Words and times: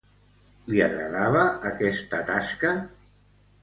Li 0.71 0.81
agradava 0.85 1.45
aquesta 1.75 2.25
tasca? 2.35 2.77